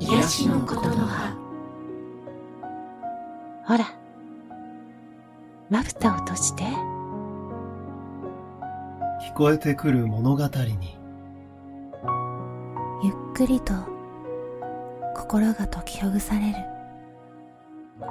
[0.00, 1.36] 癒しのことの葉。
[3.66, 3.84] ほら、
[5.68, 6.64] まぶたを閉じて。
[6.64, 6.74] 聞
[9.36, 10.96] こえてくる物語に。
[13.02, 13.74] ゆっくりと
[15.14, 16.56] 心が解きほぐされる。
[18.00, 18.08] 今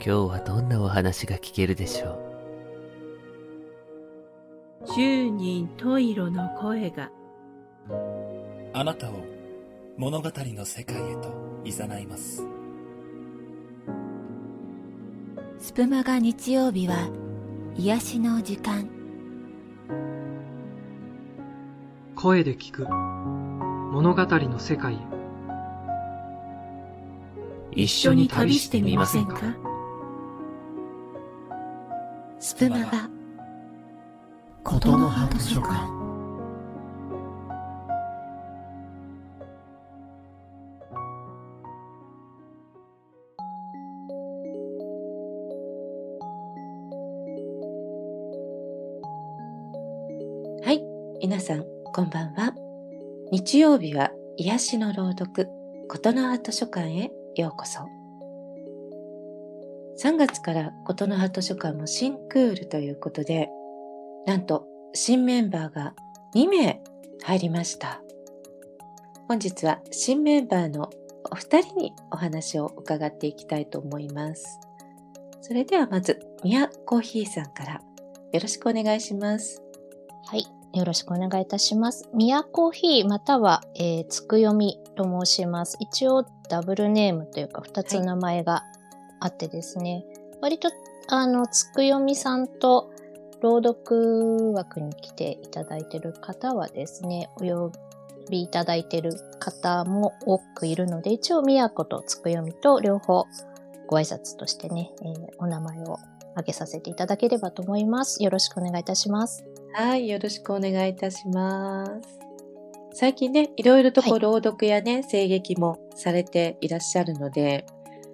[0.00, 2.18] 日はどんなお話が聞けるでしょ
[4.86, 4.94] う？
[4.94, 7.10] 十人十色の声が。
[8.72, 9.12] あなたを
[9.98, 11.34] 物語の世界へと
[11.64, 12.46] 誘います。
[15.58, 17.10] スプマが日曜日は
[17.76, 18.88] 癒しの時間。
[22.14, 22.86] 声で聞く。
[22.88, 24.98] 物語の世界へ。
[27.72, 29.40] 一緒に旅してみませんか？
[32.38, 33.10] スプマが。
[34.62, 35.97] ことの葉図書館
[51.20, 52.54] 皆さんこんばんは。
[53.32, 55.48] 日曜日は癒しの朗読
[55.88, 57.80] ことの葉図書館へようこそ。
[60.00, 63.48] 3月からことの葉図書館も新クールということで
[64.26, 65.92] なんと新メンバーが
[66.36, 66.80] 2名
[67.24, 68.00] 入りました。
[69.26, 70.88] 本日は新メンバーの
[71.32, 74.60] お二人にお話を伺っていきたいと思います。
[75.40, 77.80] それではまずミヤコーヒーさんから
[78.32, 79.60] よろしくお願いします。
[80.26, 80.57] はい。
[80.74, 82.08] よろしくお願いいたします。
[82.14, 85.76] ミヤコーヒーまたは、えー、つくよみと申します。
[85.80, 88.64] 一応ダブルネームというか二つ名前が
[89.20, 90.70] あってですね、はい、割と
[91.08, 92.90] あの、つくよみさんと
[93.40, 97.72] 朗読枠に来ていただいている方はですね、お呼
[98.30, 103.26] びいただいている方も多くいるので、一応みやことつくよみと両方
[103.86, 105.98] ご挨拶としてね、えー、お名前を
[106.32, 108.22] 挙げさせていただければと思います。
[108.22, 109.44] よろしくお願いいたします。
[109.72, 112.18] はい、よろしくお願いいたします。
[112.94, 117.66] 最近ね、いろいろとこう、朗読やね、声劇もされていらっしゃるので、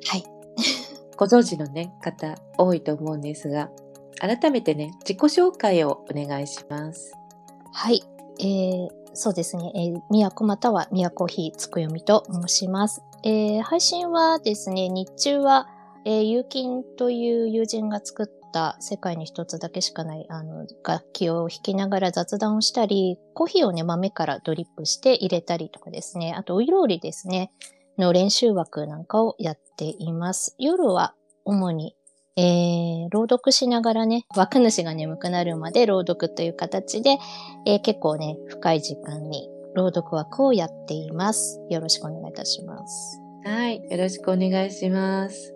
[0.06, 0.24] はい。
[1.16, 3.70] ご存知のね、方多いと思うんですが、
[4.18, 7.14] 改めてね、自己紹介をお願いします。
[7.72, 8.02] はい。
[8.40, 13.02] えー、そうですね、えー、みやこまたはみやこひつくよみと申します。
[13.22, 15.68] えー、配信はですね、日中は、
[16.04, 27.50] えー、ゆうきんという友人が作った世界に一つだけしかないあの楽器を弾きながら雑談をしたり、コーヒーをね、豆からドリップして入れたりとかですね、あとお料理ですね、
[27.98, 30.54] の練習枠なんかをやっています。
[30.58, 31.96] 夜は主に、
[32.36, 37.18] えー、朗読しながらね、枠主が眠くなるまで朗読という形で、
[37.66, 41.60] えー、結構ね、深い時間に朗読枠をやっています。
[41.70, 43.20] よろしくお願いいたします。
[43.44, 45.53] はい、よろしくお願いします。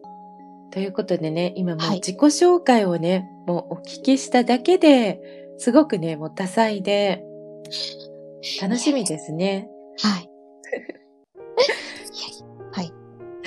[0.70, 5.20] ということでね、今もう自己紹介をね、はい、もうお聞きしただけで、
[5.58, 7.24] すごくね、もう多彩で、
[8.60, 9.68] 楽しみですね。
[9.98, 10.30] はい。
[12.72, 12.92] はい。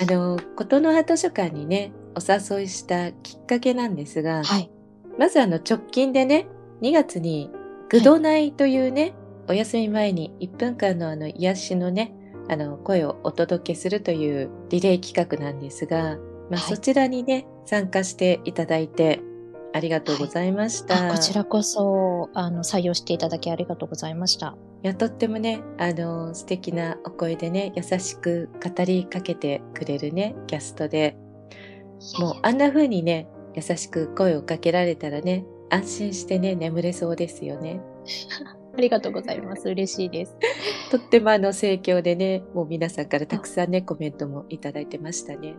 [0.00, 4.70] あの、ことの葉図書館にね、お誘いしたきっかけなんですが、はい。
[5.18, 6.46] まずあの、直近でね、
[6.82, 7.50] 2月に、
[7.88, 9.14] グドナイというね、はい、
[9.50, 12.14] お休み前に1分間のあの、癒しのね、
[12.48, 16.18] あの、声をお届けするというリレー企画なんですが、
[16.50, 19.20] まあ、そちらにね、参加していただいて、
[19.74, 21.10] ありがとうございました。
[21.10, 24.56] こちらこそ、あの、採用していただきありがとうございました。
[24.82, 31.16] いや、とってもね、あの、素敵なお声でね、優しく語りかけてくれるね、キャストで、
[32.18, 37.80] もうあんな風にね、優しく声をかけられたらね、安心してね、眠れそうですよね。
[38.74, 39.68] ありがとうございます。
[39.68, 40.36] 嬉しいです。
[40.90, 45.54] とってもあの盛況でね、もう皆さんからたくさんね、コメントもいただいてましたね。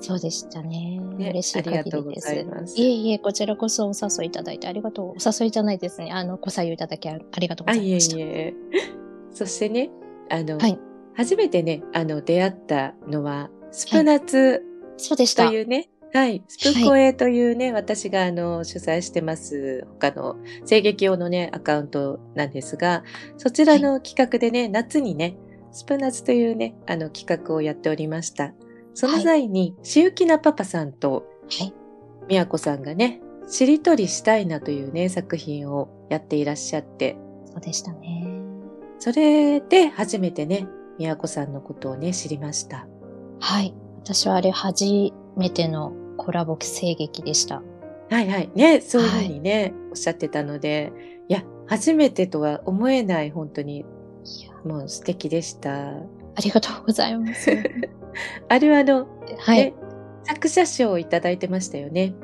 [0.00, 0.98] そうでしたね。
[0.98, 1.82] ね嬉しい限りです。
[1.82, 5.08] ありがとうございますいえいえ、こちらこそお誘いいただいてありがとう。
[5.10, 6.10] お誘いじゃないですね。
[6.12, 8.16] あの、ご採用いただきありがとうございました。
[8.16, 8.54] いえ。
[9.32, 9.90] そしてね、
[10.28, 10.78] あの、はい
[11.14, 14.64] 初めてね、あの、出会ったのは、スプナツ
[14.96, 15.48] そうでした。
[15.48, 20.36] というね、はい、スプコエというね、私があの、主催してます、他の
[20.68, 23.04] 声劇用のね、アカウントなんですが、
[23.36, 25.36] そちらの企画でね、夏にね、
[25.72, 28.52] スプナツというね、あの企画をやっておりました。
[28.94, 31.74] その際に、しゆきなパパさんと、はい。
[32.28, 37.16] みやこさんがね、しりとりしたいなというね、作品をやっていらっしゃって、
[37.46, 38.26] そうでしたね。
[38.98, 42.86] それで初めてね、みやこさんのことをね、知りました。
[43.40, 43.74] はい。
[44.02, 44.84] 私はあれ初
[45.36, 47.62] めてのコラボ声劇でした。
[48.10, 48.50] はいはい。
[48.54, 50.92] ね、そういうふうにね、おっしゃってたので、
[51.28, 53.84] いや、初めてとは思えない、本当に、
[54.64, 55.94] もう素敵でした。
[56.34, 57.50] あありがとうございます。
[58.48, 59.06] あれはあの、
[59.38, 59.56] はい。
[59.56, 59.74] ね
[60.24, 62.14] 作者賞をいただいてましたよね。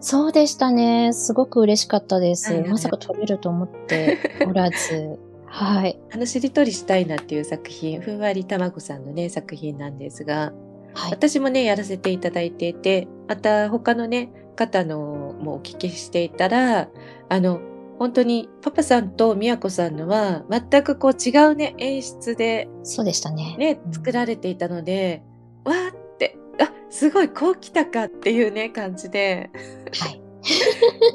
[0.00, 1.12] そうでしたね。
[1.12, 2.52] すごく嬉しかったです。
[2.52, 5.18] はいはいまさか取れると思っておらず。
[5.46, 6.00] はい。
[6.10, 10.52] あの、しりとりしたいなっていう作品、ふんわりたまごさんのね、作品なんですが、
[10.94, 11.10] はい。
[11.12, 14.98] 私もね、やらせていただいていて、また他のね、方の
[15.38, 16.88] もお聞きしていたら、
[17.28, 17.60] あの、
[17.98, 23.56] 本当にパパさんとみやこさんのは全くこう違うね、演出でそうでしたね。
[23.58, 25.22] ね、うん作られていたので、
[25.64, 29.50] わーって、あ、すごい、こう来たかっていうね、感じで、
[29.92, 30.22] はい。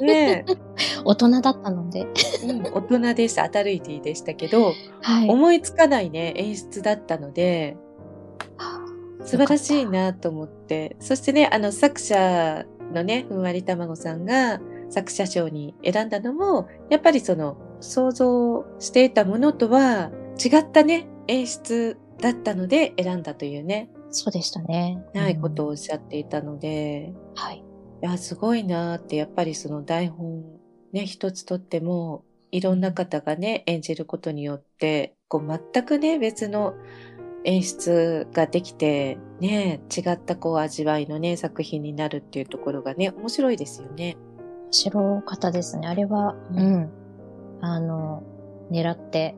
[0.00, 0.46] ね、
[1.04, 2.06] 大人だったので。
[2.46, 4.72] うん、大人でした、アタルイティでしたけど、
[5.02, 5.28] はい。
[5.28, 7.76] 思いつかないね、演出だったので、
[9.24, 12.64] 素晴らしいなと思って、そしてね、あの、作者
[12.94, 14.60] のね、ふんわりたまごさんが
[14.90, 20.10] 作者賞に選んだのも、やっぱりその、想像していたものとは
[20.42, 24.98] 違ったね、演出だったので選んだというね、そうでしたね。
[25.12, 27.58] ないことをうんおっしゃっていたので、はい。
[27.58, 27.62] い
[28.00, 30.44] や、すごいなーって、やっぱりその台本
[30.92, 36.74] ね、一つとっても、いろんな方がね、演じることによって、こう全くね、別の
[37.44, 44.16] 演出ができて、ね、違ったこう味わいのね、作品になるっていうところがね、面白いですよね。
[44.68, 45.88] 面白かったですね。
[45.88, 46.90] あれは、ううんん。
[47.60, 48.22] あの、
[48.70, 49.34] 狙って、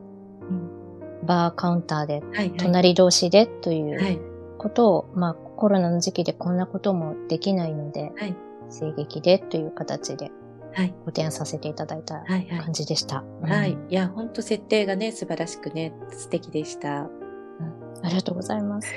[1.23, 2.53] バーカウンターで、はい、はい。
[2.57, 4.19] 隣同士でといはうい。
[4.57, 8.35] ことを、まあ、コロナの時期でこんなこともできないので、はい。
[8.69, 10.31] 声劇でという形で
[10.73, 10.93] はい。
[11.05, 12.25] ご提案させていただいたはい。
[12.27, 12.73] はい感。
[12.73, 13.23] じでした。
[13.41, 13.73] はい。
[13.73, 17.09] うんいや、ほんと設定がね、素晴らしくね、素敵でした。
[18.03, 18.91] ありがとうございます。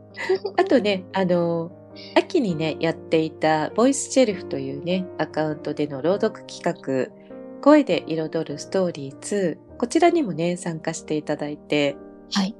[0.58, 1.70] あとね、あの、
[2.14, 7.12] 秋にね、やっていた、ボイスシェルフというね、アカウントでの朗読企画、
[7.60, 11.96] 声で彩るストーリー2、こちらにもね、参加していただいて、
[12.32, 12.54] はい。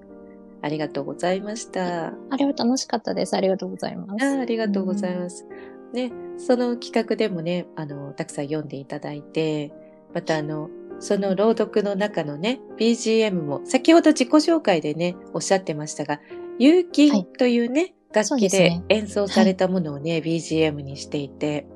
[0.63, 2.09] ありがとうございました。
[2.31, 3.35] あれは楽しかったです。
[3.35, 4.25] ありがとうございます。
[4.25, 5.47] あありがとうございます。
[5.93, 9.73] ね、その企画でもね、あの、たくさん読んでいただいて、
[10.15, 10.69] またあの、
[10.99, 16.21] その朗読の中のね、BGM も、先ほど自己紹介でね、おっしゃってましたが、
[16.59, 21.67] 有機というね、楽器で演奏されたものをね、BGM にしていて、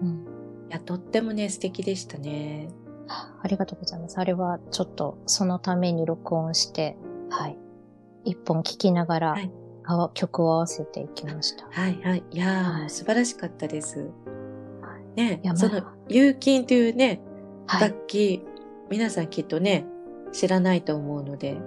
[0.00, 0.26] うん
[0.68, 2.68] いや、とってもね、素敵でしたね。
[3.08, 4.18] ありがとうございます。
[4.18, 6.96] あれはちょっとそのために録音して、
[7.30, 7.56] はい。
[8.24, 9.50] 一本聴きながら、はい
[10.14, 11.68] 曲を合わせていきました。
[11.70, 12.24] はいはい。
[12.32, 14.10] いやー、はい素晴らしかったです。
[15.14, 17.20] ねその、有金というね、
[17.68, 17.80] はい。
[17.82, 18.42] 楽器、
[18.90, 19.86] 皆さんきっとね、
[20.32, 21.60] 知らないと思うので、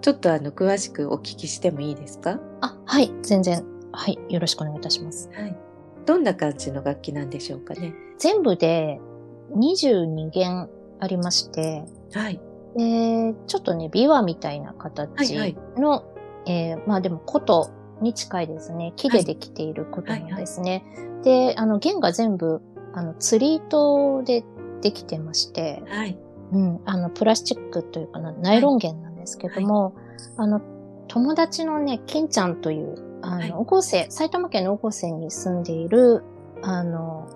[0.00, 2.40] ちょっとあの、詳しくお聞きしてもいいですか？
[2.60, 3.12] あ、はい。
[3.22, 4.18] 全然、はい。
[4.28, 5.30] よろしくお願いいたします。
[5.32, 5.56] はい。
[6.04, 7.92] どんな感じの楽器なんでしょうかね？
[8.18, 9.00] 全部で
[9.56, 10.68] 22弦
[11.00, 12.40] ありまして、はい。
[12.76, 16.02] で、ちょっとね、琵琶みたいな形の、はいはい
[16.48, 17.70] えーまあでも琴
[18.00, 18.92] に近いですね。
[18.96, 20.84] 木でできていることなんですね。
[21.24, 22.60] で、あの、弦が全部、
[22.94, 24.44] あの、釣り糸で
[24.82, 26.16] できてまして、はい。
[26.52, 29.94] うん、あの、プラスチックというかな、ナイロン弦なんですけども、
[30.36, 30.60] あの、
[31.08, 36.22] 友達のね、金ちゃんという、あの、はい大校生、埼玉県の大校生に住んでいる、
[36.62, 37.28] あの、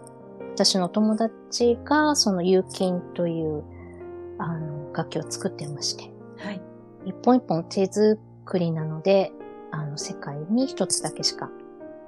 [0.55, 3.65] 私の友達が、その、有金という、
[4.39, 6.61] あの、楽器を作ってまして、はい。
[7.07, 8.19] 一本一本手作
[8.59, 9.33] りなので、
[9.73, 11.51] あの、世界に一つだけしか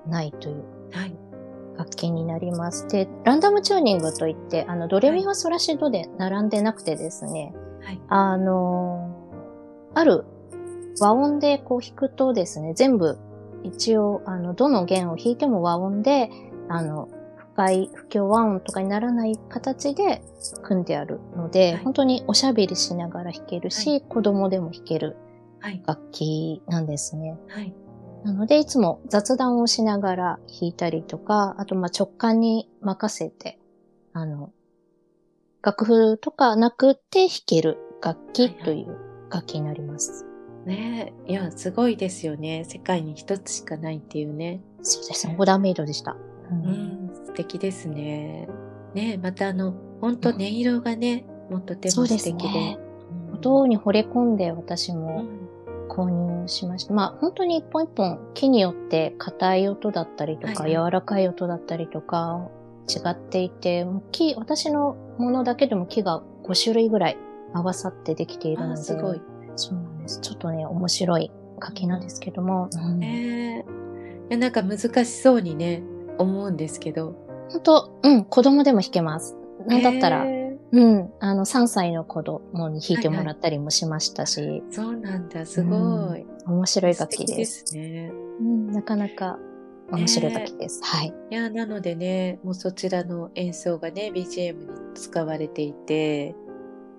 [0.07, 1.17] ないというはい。
[1.77, 2.87] 楽器になります。
[2.89, 8.01] で、ランダムチューニングといって、あの、ドレミファソラシドで並んでなくてですね、はい。
[8.09, 9.22] あのー
[9.95, 10.25] ある
[11.01, 13.19] 和音でこう弾くとですね、全部
[13.65, 16.31] 一応、あの、どの弦を弾いても和音で、
[16.69, 20.23] あの、深い不協和音とかにならない形で
[20.63, 25.17] 組んであるので、はい本当におしゃべりしながら弾けるし、は子供でも弾ける
[25.61, 25.83] はい。
[25.87, 27.39] 楽器なんですね。
[27.49, 27.73] はい。
[28.25, 33.59] なので、いつも雑談をしながら弾いたりとか、あと、ま、直感に任せて、
[34.13, 34.53] あの、
[35.63, 40.27] 楽譜とかなくて弾ける楽器という楽器になります。
[40.67, 41.33] ねえ。
[41.33, 42.65] いや、すごいですよね。
[42.69, 44.61] 世界に一つしかないっていうね。
[44.83, 45.37] そうですね。
[45.39, 46.13] オーダーメイドでした。
[46.13, 46.19] う
[46.51, 48.49] うんん、素敵ですね。
[48.95, 52.59] ねえ、またあの、本当音色がね、もうとてそうですも素敵で。
[52.61, 52.79] ね。
[52.87, 52.93] うん
[53.33, 55.29] 音に惚れ込んで私うもん
[55.89, 56.95] 購入しました。
[56.95, 62.49] まあ本当に一本一本木によって硬い音だったりとか、はいはい柔らかい音だったりとか
[62.89, 67.17] 違っていて、もう木、私のものだけでも木が5種類ぐらい
[67.53, 69.21] 合わさってできているのあ、で、すごい。
[69.57, 70.21] そうなんです。
[70.21, 71.31] ちょっとね、面白い
[71.61, 73.65] 楽器なんですけども、うんね
[74.31, 74.31] え。
[74.31, 75.83] いや、なんか難しそうにね、
[76.19, 77.15] 思うんですけど。
[77.51, 79.37] 本当、うん、子供でも弾けます。
[79.67, 80.43] なんだったら、へ
[80.73, 81.13] うん。
[81.21, 86.27] あの、3歳の子供に弾いてもらったりもしましたし、そうなんだ、すごい。
[86.47, 87.37] 面白い楽器素敵で。
[87.37, 88.11] ですすね。
[88.41, 89.39] うん、なかなか
[89.91, 90.81] 面白い楽器です。
[90.83, 91.15] はい。
[91.31, 96.35] いや、なのでね、もうそちらの演奏がね、BGM に使われていて、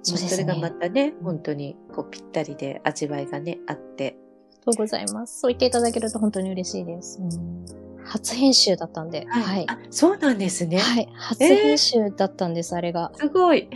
[0.04, 4.18] そねそれがまたね、本当にこうぴったりで味わいがね、あって。
[4.66, 5.40] ありがとうございます。
[5.40, 7.20] そう言っていただけると本当に嬉しいです。
[7.22, 9.66] うん初編集だったんで、はい。
[9.68, 10.78] あ、そうなんですね。
[10.78, 11.10] はい。
[11.14, 13.12] 初編集だったんです、あれが。
[13.16, 13.70] すごい。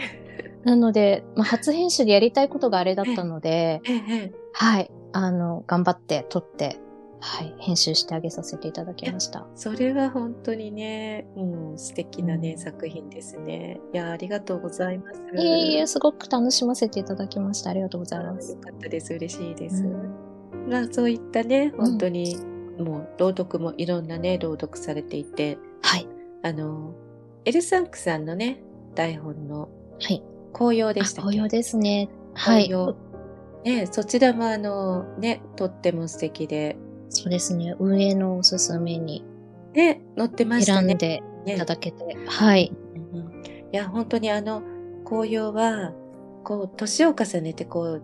[0.63, 4.91] なので、まあ、初編集でやりたいことがあれだったので、ええ、はい。
[5.13, 6.77] あの、頑張って撮って、
[7.19, 7.53] はい。
[7.57, 9.45] 編集してあげさせていただきました。
[9.55, 13.79] それは本当にね、うん、素敵なね、うん作品ですね。
[13.93, 15.21] いや、ありがとうございます。
[15.35, 17.71] いえいえ、すごく楽しませていただきました。
[17.71, 18.51] ありがとうございます。
[18.51, 19.13] よかったです。
[19.13, 19.83] 嬉しいです。
[19.83, 20.27] うん
[20.69, 22.37] まあ、そういったね、本当に、
[22.77, 26.07] もう、朗読もいろんなね、朗読されていて、はい。
[26.43, 26.93] あの、
[27.45, 28.61] エルサンクさんのね、
[28.93, 29.69] 台本の
[29.99, 30.21] はい。
[30.53, 32.09] 紅葉でした紅葉ですね。
[32.33, 32.67] はい。
[32.67, 33.07] 紅葉
[33.63, 36.77] ね、そちらもあの、ね、とっても素敵で、
[37.09, 37.75] そうですね。
[37.79, 39.23] 運営のおすすめに
[39.73, 40.87] ね、載ってましたね。
[40.89, 42.17] 選んでいねただけて。
[42.25, 42.73] はい。
[42.95, 44.63] うんうんいや、本当にあの、
[45.03, 45.93] 紅葉は、
[46.43, 48.03] こう、年を重ねて、こう、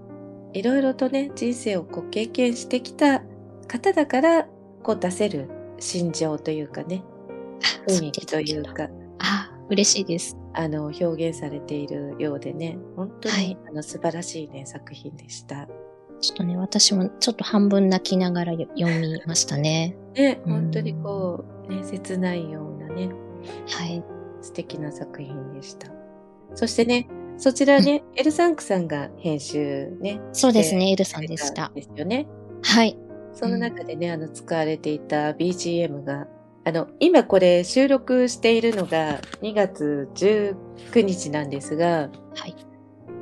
[0.54, 3.24] いろいろとね、人生をこう、経験してきた
[3.68, 4.48] 方だから、
[4.84, 7.04] こう、出せる心情というかね、
[7.88, 10.38] 雰囲気というか、あ、嬉しいです。
[10.54, 15.68] あの、表現されているようでね、本当に、はいあの、素晴らしいね、作品でした。
[16.24, 19.98] ちょっとね、私もちょっと半分泣きながらよ読みましたね。
[20.16, 23.10] ね、うん本当にこう、ね、切ないようなね、
[23.68, 24.02] はい。
[24.42, 25.88] 素敵な作品でした。
[26.56, 31.74] そしてね、そちらね、エルサンクさんが編集ね、そうですね、でエルさんでした。
[31.76, 32.26] ですよね。
[32.64, 32.98] はい。
[33.34, 36.28] その中でね、あの、使われていた BGM が、
[36.64, 42.56] あの、今これ収録しているのが2月19日なんですが、はい。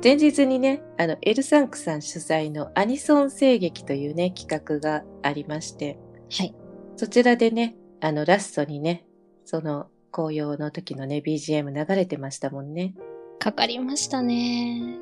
[0.02, 5.96] 前日にね、あの、エルサンクさん主催のアニソン声劇というね、企画がありまして、
[6.28, 6.54] はい。
[6.96, 9.06] そちらでね、あの、ラストにね、
[9.44, 12.94] その、紅葉の時のね、BGM 流れてましたもんね。
[13.38, 14.96] かかりましたね。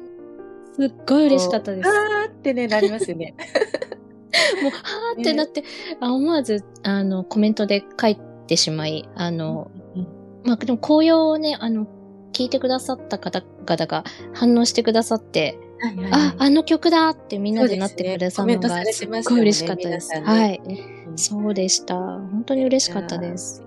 [0.74, 1.88] すっごい嬉しかったです。
[1.88, 3.34] もあーってね、なりますよね。
[4.62, 5.64] う、はーってなって、
[6.00, 10.08] あ思わず、あの、コメントで書いてしまい、あの、うん
[10.44, 11.86] まあ、でも紅葉をね、あの、
[12.32, 20.12] 聞いてくださった方々が反応してくださって、はいはいあ、あの曲だってみんなでなってくれたのそうですねコメントさがれすごい嬉しかったです。
[20.12, 20.60] ねはい。
[20.64, 21.96] うんそうでした。
[21.96, 23.64] 本当に嬉しかったです。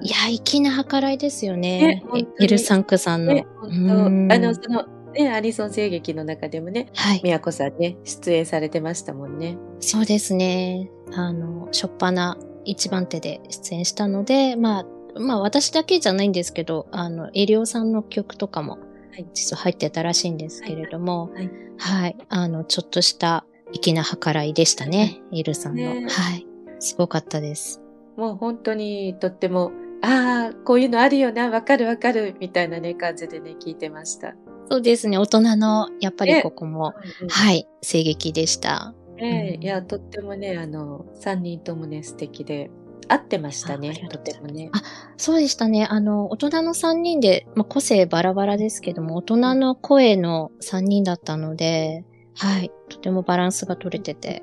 [0.00, 2.26] いや粋な計らいですよねね。
[2.40, 3.34] エルサンクさんの。
[3.34, 7.20] ね、本うん当あの、その、ね、アニソン声劇の中でもね、はい。
[7.24, 9.58] 宮子さんね、出演されてましたもんね。
[9.80, 10.88] そうですね。
[11.12, 14.86] あの、しょっぱな一番手で出演したので、まあ、
[15.18, 18.78] まあ私だけじゃないんですけど、あの、エリオさんの曲とかもは
[19.18, 22.16] い実は入ってたらしいんですけれども、はいはい。
[22.28, 25.20] あの、ちょっとした粋な計らいでしたね。
[25.32, 25.94] エルさんの。
[25.94, 26.46] ねはい。
[26.80, 27.80] すごかったです。
[28.16, 29.72] もう本当にとっても、
[30.02, 34.34] ああ、こういうのあるよな、わかるわかる、みたいなね、感じでね、聞いてました。
[34.70, 35.18] そうですね。
[35.18, 38.92] 大人の、やっぱりねここも、うんはい、声劇でした。
[38.94, 42.70] うんねいや、とってもね、あの、三人ともね、素敵で、
[43.08, 44.70] 合ってましたね、とてもね。
[44.72, 44.82] あ
[45.16, 45.86] そうでしたね。
[45.88, 54.42] あの、大人の3人で、まあ、個性バラバラですけども、大人の声の3人だったので、はい、とてもバランスが取れてて、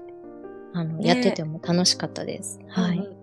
[0.74, 2.60] あの、ねやってても楽しかったです。
[2.68, 2.98] はい。
[2.98, 3.16] うん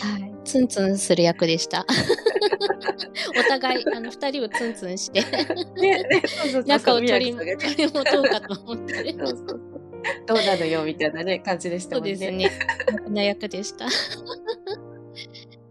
[0.00, 0.34] はい。
[0.44, 1.86] ツンツンする役でした。
[3.38, 6.22] お互い、あの、二人をツンツンして、うんね、ね、
[6.66, 8.94] 中を取り、宮取り持とうかと思って。
[9.12, 9.60] そうそうそう
[10.26, 12.16] どうなのよ、みたいなね、感じでしたもんね。
[12.16, 12.50] そうですね。
[13.08, 13.86] な役でした。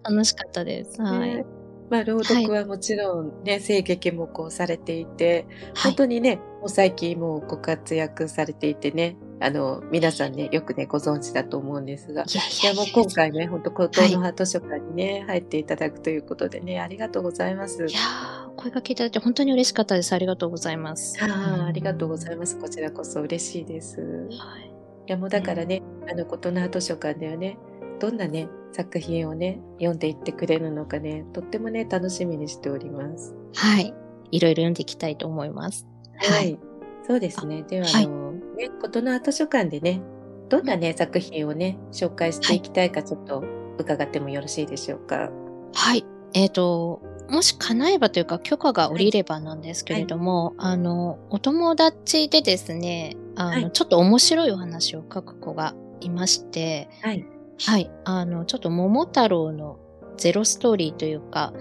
[0.03, 1.01] 楽しかったです。
[1.01, 1.35] はい。
[1.35, 1.45] ね
[1.89, 5.45] まあ、朗読はもちろんね、声劇もこうされていて、
[5.75, 17.85] 本当にね、もう最近もうご活躍されていてね、あの、皆さんね、よくね、ご存知だと思うんですが、いやいや、もう今回ね、本当孤島の葉図書館にね、入っていただくということでね、ありがとうございます。
[17.85, 20.13] いやー、声かけいただいて本当に嬉しかったです。
[20.13, 21.17] ありがとうございます。
[21.21, 22.59] ああ、ありがとうございまます。
[22.59, 24.01] こちらこそ嬉しいです。
[24.01, 24.73] はい。
[25.07, 27.57] や、もうだからね、あの、琴の葉図書館ではね、
[27.99, 33.35] どんなね、作品をね、読んでいってくれるのかね、とってもね、楽しみにしております。
[33.55, 33.93] はい。
[34.31, 35.87] いろいろ読んでいきたいと思います。
[36.17, 36.57] はい。
[37.05, 37.63] そうですね。
[37.63, 40.01] では、はいあの、ね、琴の葉図書館でね、
[40.49, 43.43] どんなね、作品をね、紹介していきたいか、ちょっと
[43.77, 45.29] 伺ってもよろしいでしょうか。
[45.73, 46.05] はい。
[46.33, 57.25] えっ、と、もし叶えばというか許可が下りればなんですけれども、あの、お友達でですね、あの、はいちょっと面白いお話を書く子がいまして、はい。
[57.59, 57.91] はい。
[58.05, 59.79] あの、ちょっと桃太郎の
[60.17, 61.53] ゼロストーリーというか、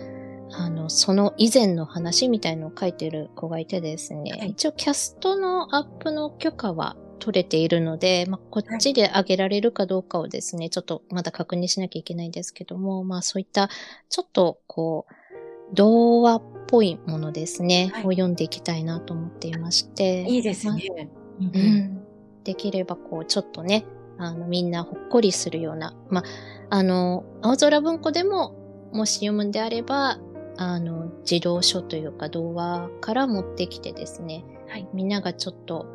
[0.53, 4.51] あの、その以前の話みたいのを書いてる子がいてですね、はい。
[4.51, 13.71] 一応キャストのアップの許可は取れているので、まあ、こっちで上げられるかどうかをですね、ちょっとまだ確認しなきゃいけないんですけども、まあそういった
[14.09, 18.07] ちょっとこう、童話っぽいものですね、はい。
[18.07, 21.09] を読んでいきたいなと思っていまして、いいですね。
[21.41, 22.05] うんううんん、
[22.45, 23.87] できればこうちょっとね
[24.27, 26.25] あのみんなほっこりするようなまあ
[26.71, 28.55] あの青空文庫でも
[28.93, 30.19] もし読むんであれば
[30.57, 35.87] あの児童書というか童話から持ってきてですね、はいみんながちょっと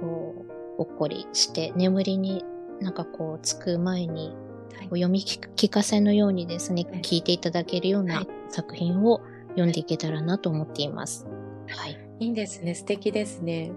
[0.00, 2.44] こうほっこりして眠りに
[2.80, 11.26] なんかこうつく前に、はい読み聞かせのようにですね、はい聞いていただけるようはない作品を読んでいけたらなと思っています。
[11.68, 11.98] はい。
[12.20, 12.74] いいんですね。
[12.74, 13.72] 素敵ですね。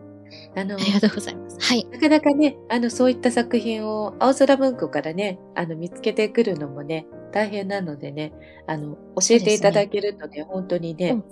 [0.55, 1.57] あのあ、りがとうございます。
[1.59, 1.87] はい。
[1.91, 8.33] なかなかね、あの、そういった作品を青空文庫からね、あの、見つけてくるのもね、大変なのでね、
[8.67, 11.23] あの、教えていただけるとね、本当にね、うん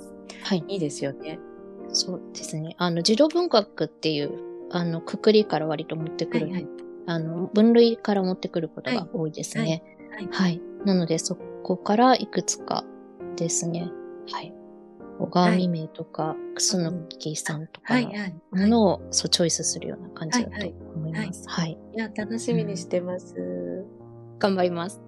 [0.44, 0.63] はい。
[0.68, 1.39] いいですよね。
[1.89, 2.75] そうですね。
[2.77, 4.32] あの、児童文学っていう、
[4.72, 6.68] あの、くくりから割と持ってくる、はいはい
[7.10, 9.82] あの、分類から持ってくることが多いですね。
[10.12, 10.62] はいはい。
[10.86, 12.84] なので、そこからいくつか
[13.38, 13.89] ですね。
[14.30, 14.54] はい。
[15.19, 18.36] 小川未明とか、楠木さんとかのはいはい。
[18.51, 21.43] ものを、そう、チョイスするような感じだとはいはい思います。
[21.47, 21.77] はい。
[21.95, 23.36] いや、楽しみにしてます。
[24.39, 25.01] 頑張ります。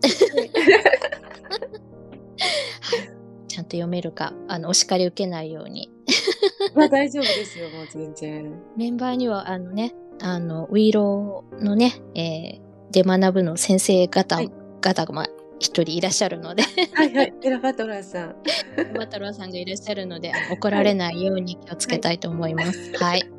[3.48, 5.92] ちゃんと読めるか、あの、お叱り受けないように。
[6.76, 8.54] まあ大丈夫ですよ、もう全然。
[8.78, 15.28] メンバーには、あのね、あの、ウィーローのね、えー、で学ぶの先生方、はい方が、まあ、
[15.60, 16.64] 一人いらっしゃるので、
[16.94, 17.34] はいはい。
[17.34, 18.36] テラファトラーさん。
[18.98, 22.94] マタロウさんがいらっしゃるので、怒られないように気をつけたいと思います。
[22.98, 23.30] はい。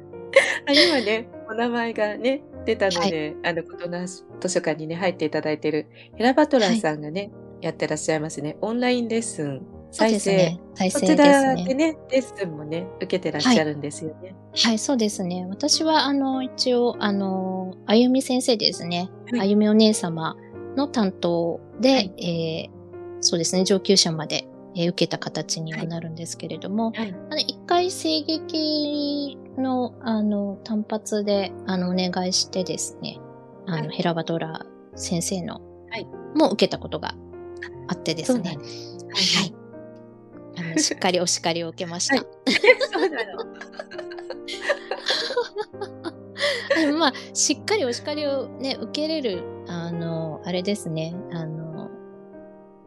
[0.67, 5.87] あ今ね、お名前がね、出たので、あの、ことの図書館にね、入っていただいてる
[6.17, 8.57] ヘラバトラーさんがね、やってらっしゃいますね。
[8.61, 10.37] オンラインレッスン、再生。
[10.37, 10.61] ね。
[10.75, 11.65] 再こ生でちらすね。
[11.65, 14.35] でね、レッスンもね、受けてらっしゃるんですよね。
[14.55, 15.47] はい、そうですね。
[15.49, 19.11] 私は、あの、一応、あの、あゆみ先生ですね。
[19.33, 20.37] はいあゆみお姉様
[20.77, 22.81] の担当で、はいえー
[23.23, 27.15] そうですね、上級者まで、えー受けた形にはなるんですけれども、はい。
[27.31, 33.19] あの、一回声劇の、あの、単発で、あの、お願いしてですね、
[33.67, 37.15] あの、はいヘラバトラー先生の、はいも受けたことが
[37.89, 38.57] あってですね。
[38.57, 39.47] は。
[39.47, 39.55] い。
[40.57, 42.17] あの、しっかりお叱りを受けました。
[42.17, 42.27] はい
[42.91, 43.45] そうなの。
[46.99, 51.60] まあ、しっかりお叱りをね、受けれる、あの、あれですね、あの、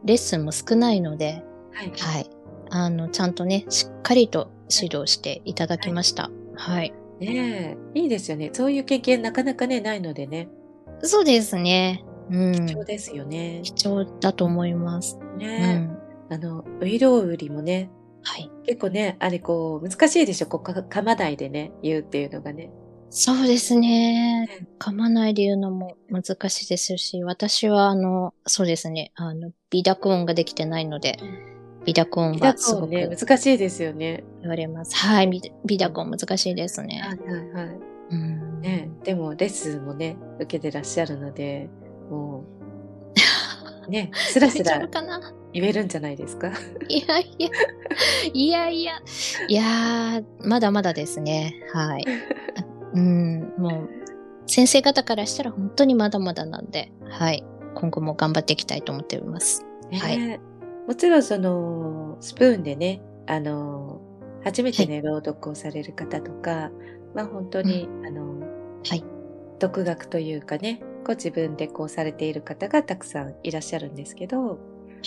[0.04, 1.92] レッスンも少ないので、はい。
[1.98, 2.30] はい。
[2.70, 6.30] あの、ちゃんとね、しっかりと指導していただきました。
[6.54, 6.92] はい。
[7.20, 8.50] ねえ、いいですよね。
[8.52, 10.48] そういう経験なかなかね、ないのでね、
[11.02, 12.04] そうですね。
[12.30, 12.66] うん。
[12.66, 13.60] 貴重ですよね。
[13.62, 15.18] 貴重だと思います。
[15.34, 15.98] うねん。
[16.30, 17.90] え、あの、ウイロウリもね、
[18.22, 18.50] はい。
[18.64, 22.70] 結構ね、あれこう、難しいでしょ、こうか噛まないでね、言うっていうのがね。
[23.16, 24.66] そうですねね。
[24.80, 31.18] 噛まないで言うのも難しいですし、私はあの、そうですね、あの、微濁音ができてないので、
[31.84, 34.24] 微濁音微はすごくね、難しいですよね。
[34.40, 34.96] 言われます。
[34.96, 37.02] はい、微微濁音難しいですね。
[37.04, 37.78] はいはいはい。
[38.10, 38.60] うん。
[38.60, 41.68] ねえ、でもレッスンもね、受けてらっしゃるので、
[42.10, 42.42] も
[43.86, 45.20] う、 ね、スラス大丈ラ夫かな？
[45.52, 46.50] 言えるんじゃないですか？
[46.88, 47.48] いやいや、
[48.32, 48.92] いやいや、
[49.48, 51.54] いやー、まだまだですね。
[51.72, 52.04] はい。
[52.94, 53.88] うん、もう、
[54.46, 57.44] 先生方からしたら本当にまだまだなんで、はい。
[57.74, 59.64] 今後も頑張っていきたいと思っております。
[59.90, 60.40] ねはい
[60.86, 64.02] もちろんその、スプーンでね、あの、
[64.44, 66.70] 初めてね、朗読をされる方とか、
[67.14, 68.40] まあ本当に、あの、
[68.86, 69.02] はい。
[69.58, 74.56] 独学というかね、ご自分でこうされている方がたくさんいらっしゃるんですけど、は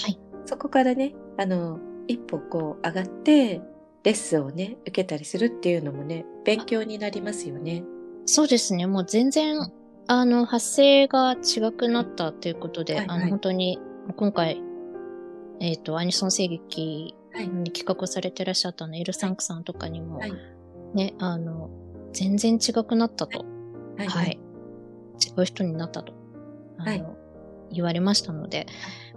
[0.08, 0.20] い。
[0.46, 3.62] そこからね、あの、一歩こう上がって、
[4.08, 7.84] レッスンをね、受けたりするっていうのもね、勉強になりますよね。
[8.26, 8.88] そうですね。
[8.88, 9.70] もう全然、
[10.08, 13.80] あの、発声が違くなったということで、はいはいあの、本当に、
[14.16, 14.62] 今回、
[15.60, 17.50] えっ、と、アニソン声劇はい。
[17.50, 20.34] に企画されてらっしゃったの、エルサンクさんとかにも、はい。
[20.94, 21.70] ね、あの、
[22.14, 23.46] 全然違くなったと。
[23.98, 24.08] はい。
[24.08, 24.40] はい。
[25.38, 26.14] 違う人になったと。
[26.78, 27.06] あの、はい
[27.70, 28.66] 言われましたので。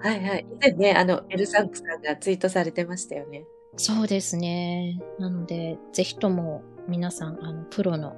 [0.00, 0.28] はい。
[0.28, 0.46] はい。
[0.50, 3.44] 以前ね、あの、エルサンクさんがツイートされてましたよね。
[3.76, 5.00] そうですね。
[5.18, 8.14] なので、ぜひとも皆さん、あの、プロの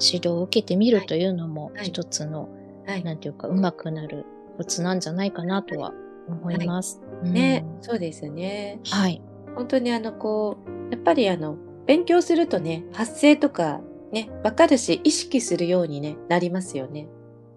[0.00, 2.48] 指導を受けてみるというのも、はい一つの、
[2.86, 3.04] はい。
[3.04, 5.92] なんていうか、上手くなるコツなんじゃないかなとは
[6.28, 7.00] 思います。
[7.22, 8.80] ね、うんそうですよね。
[8.84, 9.22] はい。
[9.54, 13.80] 本当にあの、こう、やっぱりあの、勉強するとね、発声とか
[14.12, 17.08] ね、わかるし、意識するようにね、なりますよね。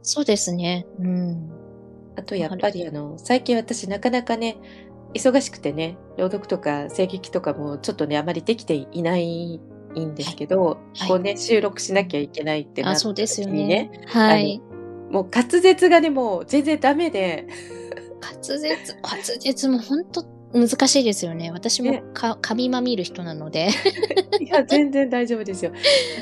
[0.01, 0.85] そうですね。
[0.99, 1.49] うん。
[2.15, 4.57] あと、やっぱりあの、最近私なかなかね、
[5.13, 9.59] 忙しくてね、朗読とか声劇とかもちょっとね、あまりできていない
[9.99, 13.91] んですけど、はいこうね、収録しなきゃいけないってなあ、ったそうですよ時にね。
[14.07, 14.61] はい。
[15.11, 17.47] もう滑舌がね、もう全然ダメで、
[18.21, 21.51] 滑舌、滑舌も本当難しいですよね。
[21.51, 23.69] 私もねか噛みまみる人なので、
[24.39, 25.71] いや、全然大丈夫ですよ。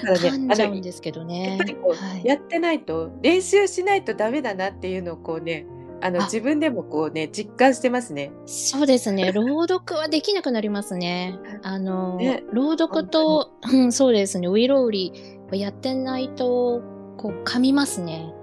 [0.04, 1.96] だから噛んね、あの、じゃうんですけどやねっぱりこう、。
[1.96, 5.66] はいやってないと、練習しないとダメだなっていうのをこうね、
[6.02, 8.32] あの、あ自分でもこうね、実感してますね。
[8.46, 9.32] そうですね。
[9.32, 11.38] 朗読はできなくなりますね。
[11.64, 14.48] あの、ね朗読と、うん、そうですね。
[14.48, 15.14] ウイロウリ
[15.52, 16.82] やってないと、
[17.18, 18.34] こう、噛みますね。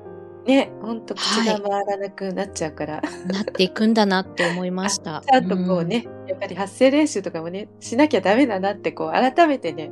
[0.49, 3.03] ね、ほんと口はいが回らなくなっちゃうから。
[3.29, 5.23] なっていくんだなって思いました。
[5.29, 9.91] ちゃんとこうね、やっぱり発声練習とかもね、しなきゃダメだなってこう、改めてね、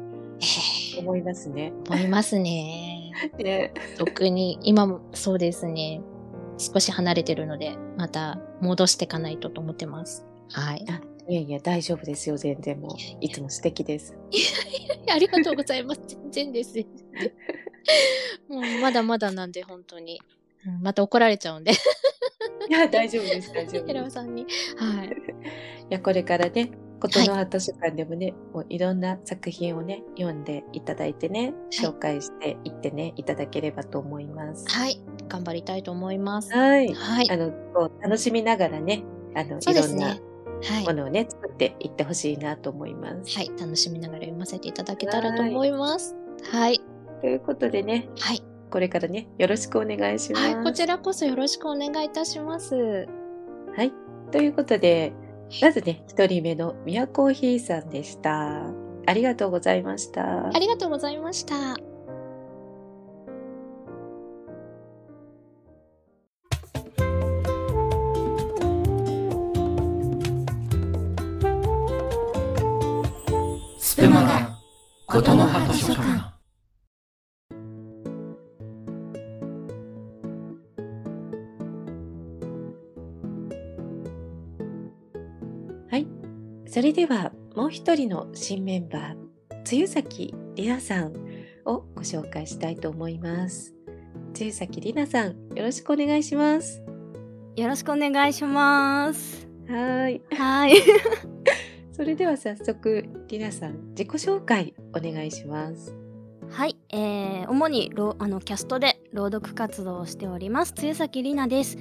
[0.98, 1.72] 思いますね。
[1.85, 3.12] ー思いますね。
[3.38, 6.00] ね、特に、今もそうですね。
[6.58, 10.26] 少し離れてるので、また戻していかないとと思ってます。
[10.50, 10.84] はい。
[10.88, 12.90] あいやいや、大丈夫ですよ、全然もう。
[13.20, 14.16] いつも素敵です。
[15.12, 16.00] ありがとうございます。
[16.30, 16.74] 全然です。
[18.48, 20.20] もうまだまだなんで、本当に。
[20.66, 21.70] うんまた怒られちゃうんで、
[22.68, 24.14] いや、大丈夫です、大丈夫寺尾です。
[24.14, 24.46] さんに。
[24.76, 25.08] はい。
[25.08, 25.12] い
[25.90, 34.66] や、これからね、ことの葉図書館でもね、もういろんな作品をね、読んでいただいてね、はい紹介していってね、いただければと思います。
[34.68, 35.00] はい。
[35.28, 36.52] 頑張りたいと思います。
[36.52, 36.92] はい。
[36.94, 37.37] はいあ。
[37.37, 39.04] の、こう楽しみながらね、
[39.35, 40.16] あの、いろんな。
[40.87, 43.37] ものをね、作っていってほしいなと思います。
[43.37, 43.50] はい。
[43.61, 46.16] 楽しみながら読ませていただけたらと思います。
[46.50, 46.80] はい。
[47.20, 48.42] ということでね、はい。
[48.70, 50.54] これからね、よろしくお願いします。
[50.54, 50.64] はい。
[50.64, 53.06] こちらこそよろしくお願いいたします。
[53.76, 53.92] はい。
[54.32, 55.12] ということで、
[55.62, 58.62] まずね、一人目のミヤコーヒーさんでした。
[59.06, 60.48] ありがとうございました。
[60.48, 61.76] ありがとうございました。
[73.78, 74.59] スプマガ
[75.06, 76.15] ことの葉図書館
[86.96, 91.12] では、もう一人の新メンバー、露崎里奈さん
[91.66, 93.74] をご紹介したいと思います。
[94.32, 96.82] 露崎里奈さん、よろしくお願いします。
[97.54, 99.46] よろしくお願いします。
[99.68, 100.22] はーい。
[100.35, 100.72] はい。
[101.92, 105.94] それでは早速、里奈さん、自己紹介お願いします。
[106.48, 111.76] はい、えー、主にろあのキャストで朗読活動をしております露崎里奈です。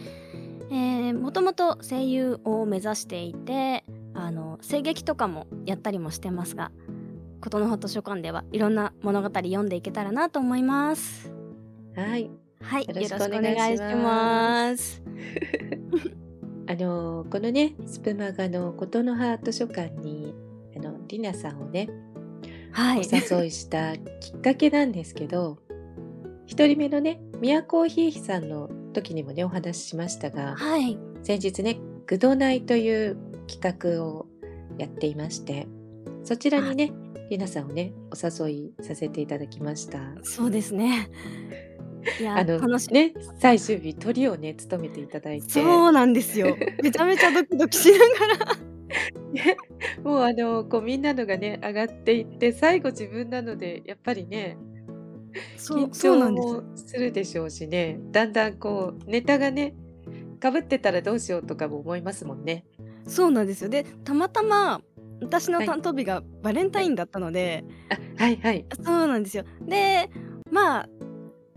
[0.71, 6.71] えー、もともと声優を目指していてあの声劇とかもやったりもしてますが
[7.41, 11.32] 琴の葉図書館ではいろんな物語読んでいけたらなと思います。
[11.95, 12.32] はい。
[12.62, 15.04] はい、よろしくおお願いし願ます。
[16.67, 20.34] あのこのね、スプマガのことの葉図書館に、
[20.75, 21.89] あの、りなさんをね、
[22.71, 25.60] はいお、誘いしたきっかけなんですけど、
[26.47, 33.62] 一人目のね、宮コーヒーさんの時にもね、お話ししましたが、はい、先日ね、グドナイという企
[33.97, 34.27] 画を
[34.77, 35.67] やっていまして、
[36.23, 36.91] そちらにね、
[37.29, 39.99] りなさんをね、お誘いさせていただきました。
[40.23, 41.10] そうですね。
[42.19, 46.55] いやあの楽しね、最終日、鳥をね、務めていただいて、そうなんですよ。
[46.84, 47.97] めちゃめちゃドキドキしな
[48.38, 48.75] がら。
[49.34, 49.58] ね
[50.03, 54.58] もうあのこうみんなのがね上がっていって最後自分なのでやっぱりね
[55.58, 56.31] 緊張。
[56.31, 59.75] もするでしょうしねだんだんこうネタがね
[60.39, 62.65] かぶってたらどうしようとかも思いますもんね。
[63.08, 63.70] そうなんですよ。
[63.70, 64.82] で、たまたま
[65.22, 69.44] 私のはい担当日がバレンタインだったので、あはいはいそうなんですよ。
[69.62, 70.10] で、
[70.52, 70.89] まあ、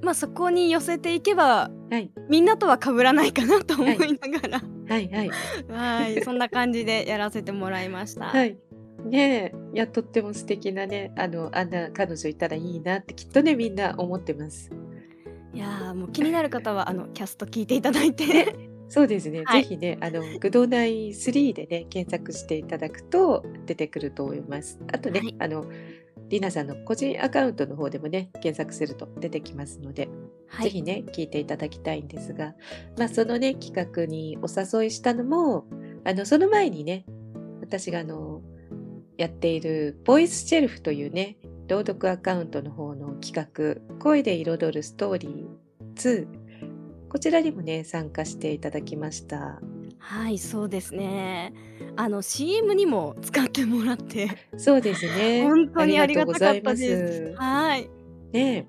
[0.02, 5.30] まあそこに寄せていけば、はいみんなとは被らないかなと思いながら、はいはい
[5.70, 8.26] はい、そんな感じでやらせてもらいました。
[8.26, 8.56] はい。
[9.04, 14.70] ねえいやとっても素敵なねあのあんな彼女いたらいいなってきっとねみんな思ってます。
[15.54, 18.54] いやーもう気になる方はあのキャスト聞いていただいて、
[18.88, 19.62] そうですね、はい。
[19.62, 24.80] ぜひね、あの、グドナイ3でね、検索していただくと出てくると思います。
[24.92, 25.34] あとね、はい。
[25.38, 25.66] あの、
[26.28, 30.08] りなさんの個人アカウントの方でもね、検索すると出てきますので、
[30.46, 32.54] はい、ぜひね、聞いていただきたいんですが、
[32.98, 35.66] まあ、そのね、企画にお誘いしたのも、
[36.04, 37.04] あの、その前にね、
[37.60, 38.42] 私があの、
[39.16, 45.48] やっている、ボイスシェルフというね、朗読アカウントの方の企画、声で彩るストーリー
[45.94, 46.26] 2、
[47.08, 49.60] こちらにもね、参加していただきました。
[49.98, 51.52] はい、そうですね。
[51.96, 55.44] あの CM にも使ってもらって、そうですね。
[55.48, 57.30] 本当にありがたかったありがとうございです。
[57.32, 57.90] ますはい、
[58.32, 58.66] ね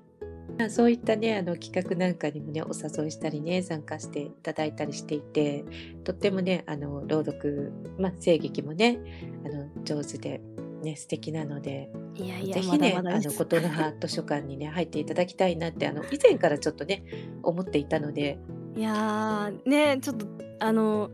[0.60, 5.64] まあそういったねあの企画なんかにもねお誘いしたりね参加していただいたりしていて
[6.04, 8.98] とってもねあの朗読、まあ、声劇もね
[9.44, 10.42] あの上手で、
[10.82, 11.90] ね、素敵なので。
[12.14, 13.26] いやいやぜひねまだまだです。
[13.28, 17.04] あの琴の葉図書館にね入っていただきたいなってあの以前からちょっとね
[17.42, 18.38] 思っていたので。
[18.76, 20.26] いやーねちょっと
[20.60, 21.10] あの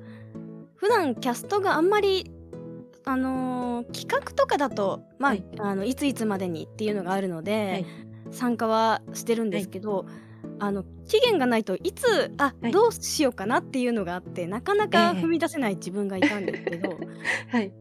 [0.76, 2.30] 普段キャストがあんまり
[3.04, 5.44] あのー企画とかだとまあ、はい。
[5.58, 7.86] あのいついつまでにっていうのがあるので、はい。
[8.32, 10.06] 参加はしてるんですけど、
[10.58, 12.72] あの期限がないといつあ、はい。
[12.72, 15.22] どうしようかなっていうのがあってなかなかええ。
[15.22, 16.98] 踏み出せない自分がいたんですけど、
[17.50, 17.72] はい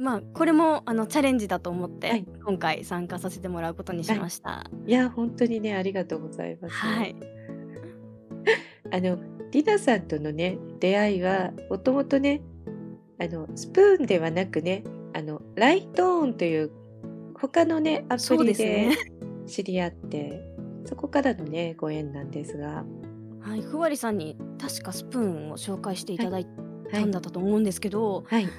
[0.00, 2.26] まあこれもあのチャレンジだと思って、はい。
[2.44, 4.64] 今回参加させてもらうことにしました。
[4.86, 4.90] い。
[4.90, 6.74] や本当にねありがとうございます。
[6.74, 7.14] はい、
[8.90, 9.18] あの
[9.50, 12.40] リナさんとのね出会いはもともとね
[13.18, 16.70] あのスプーンではなくねあのライトオンという
[17.34, 18.88] 他のねアプリで。
[19.46, 20.40] 知り合って
[20.84, 22.84] そこからのねご縁なんですが、
[23.40, 26.70] はい、ふわりさんに確かスプーンを紹介していただいはい。
[26.92, 28.52] たんだったと思うんですけど、はいはい、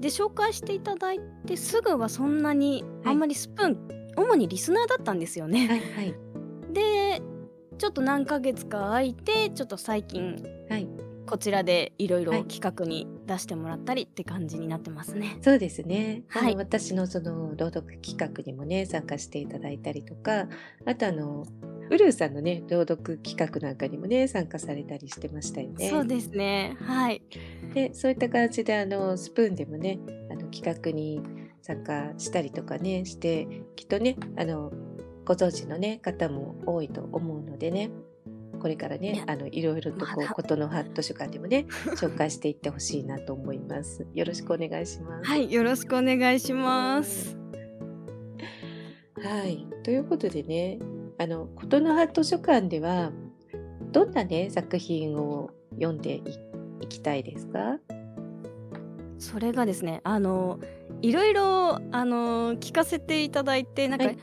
[0.00, 3.14] で紹介していただいてすぐはそんなにはい。
[3.14, 3.78] あんまりスプーン、
[4.16, 5.66] 主にリスナーだったんですよね。
[5.68, 6.14] はいはい。
[6.72, 7.22] で
[7.78, 10.88] ちょっと何ヶ月か空いてちょっと最近はい。
[11.26, 12.44] こちらでいろいろはい。
[12.46, 15.38] 企画に出してもらったりって感じになってますね。
[15.42, 16.56] そうですね、はい。
[16.56, 20.48] 私のその朗読企画にもね参加していただいたりとか
[20.84, 21.46] あとあの
[21.90, 25.90] ウルーさんのね朗読企画なんかにもね参加されたりしてましたよね。
[25.90, 26.76] そうですね。
[26.80, 27.20] はい。
[27.74, 29.98] でそういった感じであのスプーンでもね
[30.30, 31.20] あの企画に
[31.62, 34.72] 参加したりとかねしてきっとねあの
[35.24, 37.90] ご存知の、ね、方も多いと思うのでね
[38.60, 44.06] これからねあのいろいろとこうまだ琴の葉図書館でもね 紹介していってほしいなと思います。
[44.14, 45.28] よろしくお願いします。
[45.28, 47.36] はい、よろしくお願いします。
[49.16, 50.78] はい、ということでね
[51.20, 53.12] あの琴の葉図書館では
[53.92, 56.22] どんなね作品を読んでい
[56.80, 57.78] いきたいですか？
[59.18, 60.58] それがですね、あの
[61.02, 64.18] いろいろあの聞かせていただいてなんか、はい。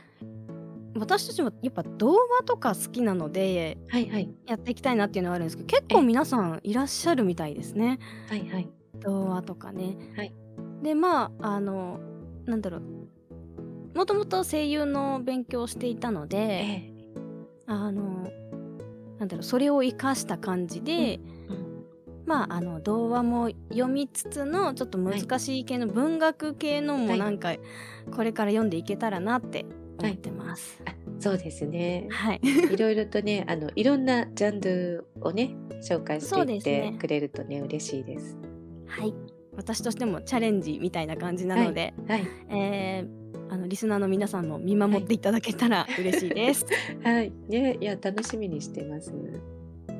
[0.98, 4.34] 私たちもやっぱ童話とか好きなのではいはい。
[4.48, 8.00] やっていきたいなっていうのはあるんですけど結構皆さんいらっしゃるみたいですね。
[8.28, 8.68] はいはい。
[9.02, 9.96] 童話とかね。
[10.16, 10.34] はい。
[10.82, 12.00] でまああの
[12.48, 12.82] なんだろう
[13.98, 16.94] もともと声優の勉強をしていたので、え
[17.66, 18.30] あの
[19.18, 21.84] なんだろうそれを生かした感じで、うん
[22.28, 27.20] まああの童話も読みつつのちょっと難しい系の文学系のもはい。
[27.20, 27.56] なんか
[28.16, 29.66] これから読んでいけたらなって
[29.98, 30.80] 思ってます。
[30.86, 32.08] あそうですね。
[32.12, 38.38] はい、 いろいろとね、あのいろんなジャンルをね、紹介していってくれるとね、嬉しいです。
[38.86, 39.14] はい、
[39.58, 46.66] 私としてもチャレンジみたいな感じなので、はい、えーあのリスナーの皆さんも見守っていただけたら嬉しいです。
[47.02, 49.14] はい、ね、いや楽しみにしてます。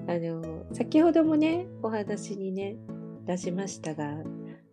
[0.06, 2.76] あの先ほどもね、お話にね
[3.26, 4.22] 出しましたが、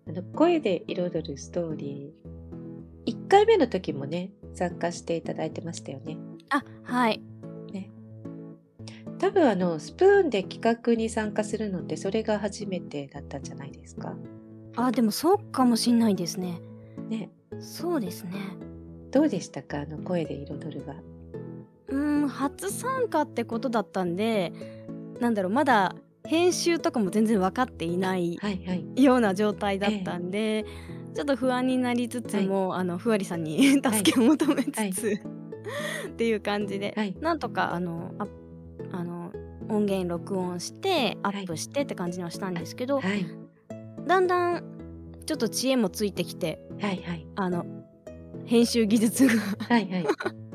[0.08, 6.18] あの声で彩るストーリー、1回目の時もね、参加していただいてましたよね。
[6.48, 7.22] あはい
[9.24, 14.14] 多分あのスプーンで企画に参加するのってそれが初めてだったんじゃないですか。
[14.76, 16.60] あでもそうかもしんないですね。
[17.08, 18.32] ね、そうですね。
[19.10, 19.80] どうでしたか？
[19.82, 20.94] あの声で彩るは。
[21.88, 24.52] うーん初参加ってことだったんで
[25.20, 25.94] なんだろうまだ
[26.26, 29.02] 編集とかも全然分かっていないはいはい。
[29.02, 30.64] ような状態だったんで、
[31.14, 35.20] ちょっと不安になりつつも、あのふわりさんに 助けを求めつつ、はい
[36.08, 38.26] っていう感じで、はいなんとかあのあ
[38.92, 39.32] あの
[39.68, 43.24] 音源録音してアップしてって感じにはしたんですけど、はい
[44.06, 44.64] だんだん
[45.26, 47.64] ちょっと知恵もついてきてはいはいあの
[48.44, 49.32] 編集技術が
[49.68, 50.06] はいはい。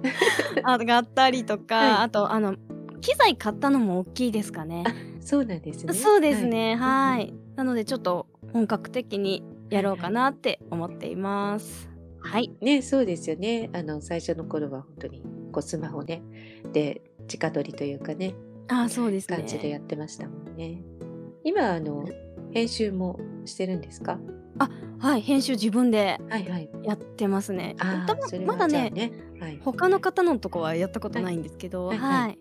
[0.80, 2.56] 上がったりとか、はいあとあの
[3.02, 4.84] 機材買ったのも大きいですかね。
[5.22, 5.94] そうなんですね。
[5.94, 11.90] そうですねはい、なのでちょっと本格的にやろうかなって思っています。
[12.20, 13.70] はい、ね、そうですよね。
[13.74, 16.22] あの最初の頃は本当にこうスマホね
[16.74, 17.02] で
[17.34, 18.36] 直撮りというかね
[18.68, 19.38] あそうですね。
[19.38, 20.82] 感じでやってましたもんね。
[21.44, 22.06] 今あの
[22.52, 24.20] 編集もしてるんですか？
[25.00, 26.70] はい編集自分ではいはい。
[26.84, 27.76] やってますね。
[27.80, 29.12] あ多分あそれまだねね。
[29.40, 29.60] はい。
[29.64, 32.40] 他の方のとこはやったことないんですけど、はいはい、はい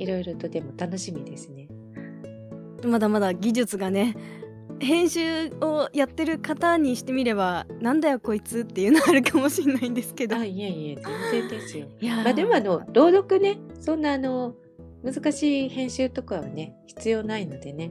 [0.00, 1.68] いろいろとでも楽しみですね。
[2.84, 4.14] まだまだ技術がね
[4.80, 10.36] 編集をやってる方にしてみればなんだよこいつっていうのあるかもしれないんですけど。
[10.36, 10.96] あいえいえ
[11.30, 11.86] 全然ですよ。
[12.00, 14.54] いやーまあでもあの朗読ねそんなあの
[15.02, 17.90] 難しい編集とかはね必要ないのでね。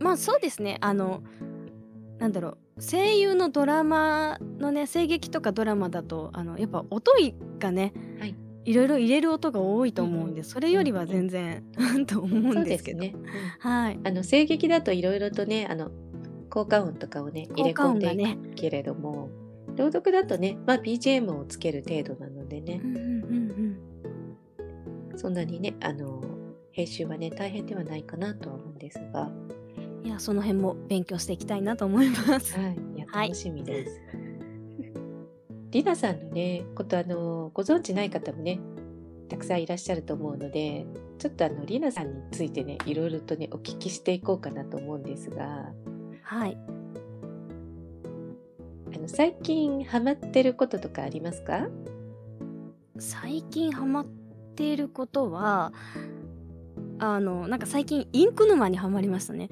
[0.00, 1.22] まあそうですねあの
[2.18, 7.12] なんだろう声優のドラマのね声劇とかドラマだとあのやっぱ音
[7.58, 8.34] がね、はい
[8.64, 11.64] いろいろ入れる音が多いと思うんで、うんそれよりは全然、
[12.06, 13.00] と思そううんでけど。
[13.00, 13.14] ね。
[13.14, 13.24] うん
[13.60, 14.00] はい。
[14.04, 15.90] あの声劇だといろいろとねあの
[16.50, 18.36] 効果音とかをね入れ込んでい。
[18.36, 19.30] くけれども、
[19.74, 23.06] 朗読だとね、まあ、BGM をつける程度なのでねう、んうんう
[25.14, 26.20] んそんなにねあの
[26.70, 29.47] 編集はね大変ではないかなとは思うんですが、うん。
[30.08, 32.58] いや、その辺も勉強していきたいなと思います。
[32.58, 34.00] はい、いやはい楽しみです。
[35.70, 38.58] りなさんのねことあのご存知ない方もね
[39.28, 40.86] たくさんいらっしゃると思うので
[41.18, 45.66] ちょっとあのりなさんについてねいろいろとねお聞きしていこうかなと思うんですが
[46.22, 46.56] はい。
[48.94, 51.68] あの最近ハマってることとかありますか？
[52.98, 54.06] 最近ハマっ
[54.56, 55.74] ていることは、
[56.98, 59.50] あの、なんか最近インク沼にハマりましたね。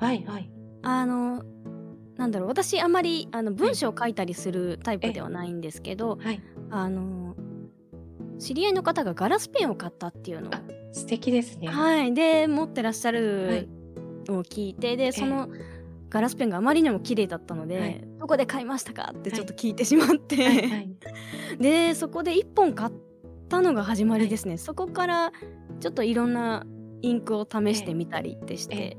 [0.00, 0.50] あはいはい。
[0.82, 1.42] あの、
[2.16, 6.42] なんだろう、私あまりあの文章を書いたりするタイプではないんですけど、はい。
[6.70, 7.36] あの、
[8.38, 11.68] 知り合いの方がガラスペンを買ったっていうのをあ素敵ですね。
[11.68, 13.20] はい、で持ってらっしゃはい。
[13.20, 13.68] る
[14.26, 15.48] のを聞いて、でその
[16.08, 18.04] ガラスペンがあまりにも綺麗だったので、はい。
[18.18, 20.90] どこで買いましたかってちょっと聞いてしまって、はいはい。
[21.60, 22.92] でそこで1本買っ
[23.48, 25.32] たのが始まりですね、そこから
[25.80, 26.66] ちょっといろんな
[27.02, 28.96] インクを試してみたりってして、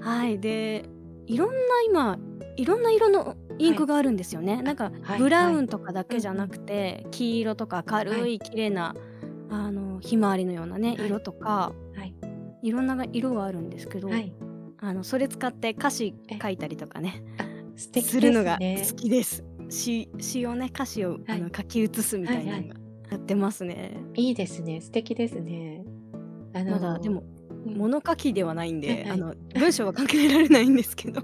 [0.00, 0.38] はい。
[0.38, 0.84] で
[1.26, 1.56] いろんな
[1.86, 2.18] 今
[2.56, 8.94] いろんな色のインクがあるんですよね、なんかはいブラウンとかだけじゃなくて、黄色とか軽い綺麗な、
[9.50, 11.06] あのひまわりのようなねはい。
[11.06, 12.14] 色とか、はい。
[12.62, 14.32] いろんな色はあるんですけど、はい。
[14.80, 17.24] あのそれ使って歌詞書いたりとかね
[17.76, 19.44] 素敵ですするのがね好きです。
[19.68, 22.74] 詩詩をね歌詞を、あの書き写すみたいなのが
[23.10, 23.96] やってますね。
[24.14, 24.80] いいですね。
[24.80, 25.84] 素敵ですね。
[26.54, 27.37] あのまだでもうん
[27.76, 31.22] 物書きではないんで、はいはいあの文章は書けられないんですけど。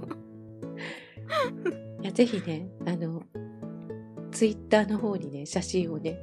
[2.02, 3.22] いやぜひねあの
[4.30, 6.18] ツイッターの方にね写真をね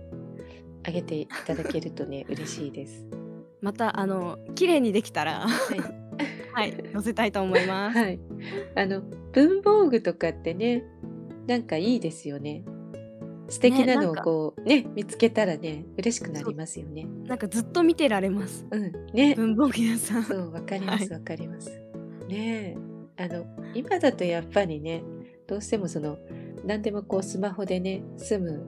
[0.85, 3.05] 上げていただけるとね 嬉しいです。
[3.61, 5.79] またあの綺麗にできたらはい
[6.53, 7.97] はい載せたいと思います。
[7.97, 8.19] はい、
[8.75, 10.83] あの文房具とかってね
[11.47, 12.63] なんかいいですよね。
[13.51, 17.05] 素敵なのをこうね見つけたらね嬉しくなりますよね。
[17.25, 18.65] なんかずっと見てられます。
[18.71, 20.23] うんね文房具屋さん。
[20.23, 21.69] そうわかりまはいすわかります。
[22.29, 22.77] ね
[23.17, 25.03] えあの今だとやっぱりね
[25.47, 26.17] どうしてもその
[26.65, 28.63] 何でもこうスマホでね済む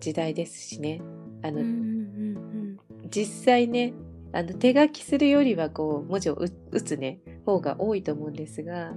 [0.00, 1.02] 時代ですしね
[1.42, 2.78] あの、うんうんうん
[3.10, 3.94] 実際ね
[4.32, 8.92] あの手書きするよりはこう文字を打打つね方が多いと思うんですが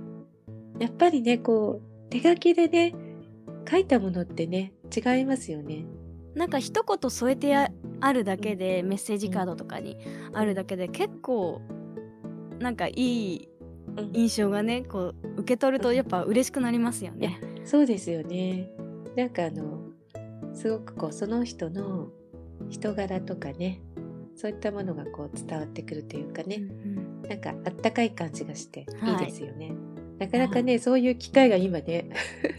[0.79, 2.93] やっぱりねこう手書きでね
[3.69, 5.85] 書いたものってね違いますよね。
[5.95, 9.97] うんなんか一言添えてああるだけでメッセージカードとかに
[10.33, 11.61] あるだけで結構
[12.59, 13.49] なんかいい
[13.97, 17.41] うん印象がねこう受け取るとやっぱ嬉しくなりますよね。
[17.65, 18.71] そうですよね。
[19.15, 19.81] なんかあの
[20.53, 22.07] すごくこうその人の
[22.69, 23.81] 人柄とかね
[24.35, 29.73] そういったものがこう伝わってくるというかね、うんなんかあったかい感じがしていいはいですよね。
[30.21, 32.11] なかなかね、そういう機会が今ね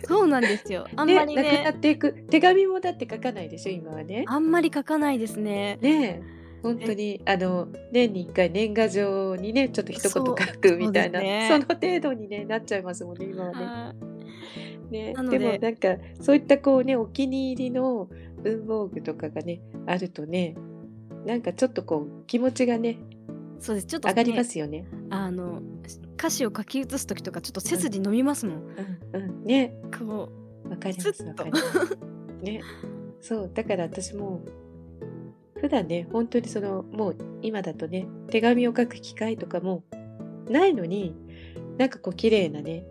[0.08, 0.88] そうなんですよ。
[0.96, 4.24] あんまりねなくなねっていく手紙もだって書かないでしょ今はね。
[4.26, 5.78] あんまり書かないですね。
[5.80, 6.22] ねえ
[6.60, 13.64] 本当にあの年に1回年賀状にねちょっと一言書くみたいなそその程度に、ね、なっちゃいますもんね今はね。
[13.64, 18.08] はいねでもなんかそういったこうねお気に入りの
[18.42, 20.56] 文房具とかがねあるとね
[21.24, 22.98] なんかちょっとこう気持ちがね
[23.60, 23.86] そうです。
[23.86, 24.84] ちょっと、ね、上がりますよね。
[25.08, 25.62] あの
[26.16, 28.58] 歌詞を書き写す時とかちょっと背筋伸びますもん。
[29.12, 29.74] うんうん、ね。
[29.96, 30.30] こ
[30.68, 31.98] わかりますわかります。
[32.42, 32.60] ね。
[33.20, 34.40] そうだから私も
[35.60, 39.84] 普段ね本当にそのもう今だとね手紙を書く機会とかも
[40.48, 41.14] ないのに
[41.78, 42.84] なんかこう綺麗なね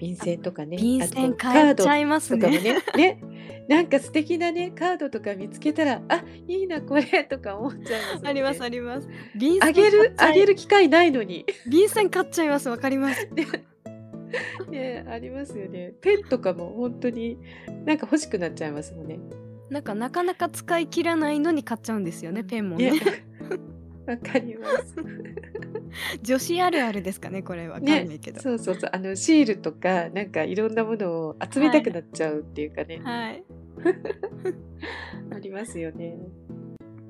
[0.00, 2.48] 便箋とかねう便箋カード買っちゃいますね。
[2.48, 2.82] ね。
[2.96, 3.22] ね。
[3.68, 9.08] なんか素敵なねカードとか見つけたらあいいなこれとか思っちゃいますね、ありますあります。
[9.36, 10.14] 便あげる？
[10.16, 11.44] あげるる機会ないのに。
[11.70, 13.28] 便箋買っちゃいますわかります。
[14.70, 15.04] ね。
[15.06, 15.92] ありますよね。
[16.00, 17.36] ペンとかも本当に
[17.84, 19.18] なんか欲しくなっちゃいますもんね。
[19.68, 22.92] なんかなかなか使い切らないのに買っちゃうんですよね、ペンもね。
[24.16, 24.96] ねわかります
[26.22, 28.40] 女子あるあるですかねこれわかんないけど。
[28.40, 33.44] そうそうそうあのシールとかなんかいろんなものを集めたくなっちゃうっていうかね、はい。
[35.34, 36.18] ありますよね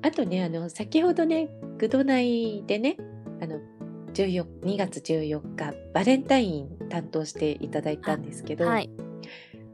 [0.01, 2.97] あとねあの先ほどねグドナイでね
[3.41, 3.59] あの
[4.13, 8.89] 14 2月14日バレンタイン担当していただいたんですけど、はい。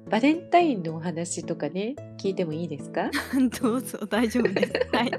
[0.10, 3.10] バレンタインのお話とかね聞いてもいいですか？
[3.62, 4.74] どうぞ大丈夫です。
[4.95, 5.12] はい。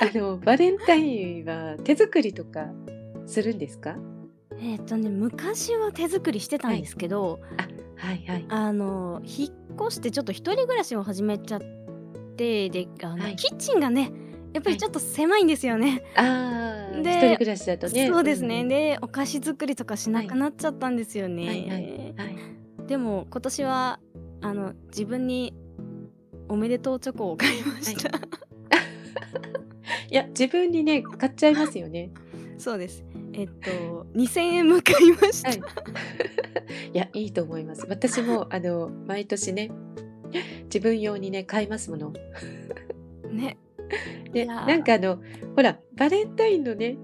[0.00, 2.66] あのバレンタインは手作りとか
[3.26, 3.96] するんですか？
[4.60, 7.40] えっとね昔は手作りしてたんですけど、
[7.96, 11.60] はいはいあの引っ越してちょっと一人暮らしを始めちゃっ
[12.36, 14.12] てであの、はいキッチンがね
[14.52, 16.02] やっぱりちょっと狭いんですよね。
[16.16, 18.08] ああ、で一人暮らしだとね。
[18.08, 21.46] そうですね、んでお菓子作りとかしなくなっちゃったんですよね。
[21.46, 21.76] はいはいは
[22.24, 22.36] い。
[22.86, 24.00] でも今年は
[24.40, 25.52] あの自分に
[26.48, 28.08] おめでとうチョコを買いました。
[28.08, 28.12] い
[30.10, 32.10] や、自分にね、買っちゃいますよね。
[32.58, 33.04] そうです。
[33.34, 35.50] えっと2000円も買いました。
[35.50, 35.60] はい。
[36.92, 37.86] いや、いいと思います。
[37.88, 39.70] 私も、あの、毎年ね、
[40.64, 42.12] 自分用にね、買いますもの。
[43.30, 43.58] ね。
[44.32, 45.20] で、なんかあの、
[45.54, 46.98] ほら、バレンタインのね、